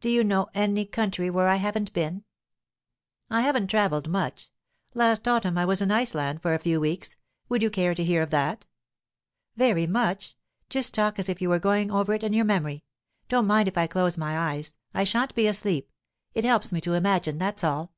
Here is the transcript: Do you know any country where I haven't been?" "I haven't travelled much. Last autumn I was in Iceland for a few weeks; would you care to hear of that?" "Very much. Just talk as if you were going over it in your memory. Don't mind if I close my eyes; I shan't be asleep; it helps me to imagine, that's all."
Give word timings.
Do 0.00 0.08
you 0.08 0.24
know 0.24 0.48
any 0.54 0.84
country 0.84 1.30
where 1.30 1.46
I 1.46 1.54
haven't 1.54 1.92
been?" 1.92 2.24
"I 3.30 3.42
haven't 3.42 3.68
travelled 3.68 4.08
much. 4.08 4.50
Last 4.92 5.28
autumn 5.28 5.56
I 5.56 5.64
was 5.64 5.80
in 5.80 5.92
Iceland 5.92 6.42
for 6.42 6.52
a 6.52 6.58
few 6.58 6.80
weeks; 6.80 7.14
would 7.48 7.62
you 7.62 7.70
care 7.70 7.94
to 7.94 8.02
hear 8.02 8.22
of 8.22 8.30
that?" 8.30 8.66
"Very 9.54 9.86
much. 9.86 10.36
Just 10.68 10.92
talk 10.94 11.16
as 11.16 11.28
if 11.28 11.40
you 11.40 11.48
were 11.48 11.60
going 11.60 11.92
over 11.92 12.12
it 12.12 12.24
in 12.24 12.32
your 12.32 12.44
memory. 12.44 12.82
Don't 13.28 13.46
mind 13.46 13.68
if 13.68 13.78
I 13.78 13.86
close 13.86 14.18
my 14.18 14.36
eyes; 14.36 14.74
I 14.94 15.04
shan't 15.04 15.32
be 15.36 15.46
asleep; 15.46 15.88
it 16.34 16.42
helps 16.44 16.72
me 16.72 16.80
to 16.80 16.94
imagine, 16.94 17.38
that's 17.38 17.62
all." 17.62 17.92